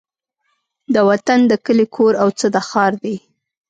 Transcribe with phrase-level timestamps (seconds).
[0.93, 3.15] د وطن د کلي کور او څه د ښار دي